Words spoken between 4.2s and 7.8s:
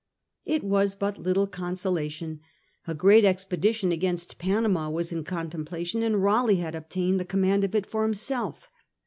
Panama was in contemplation and Raleigh had obtained the command of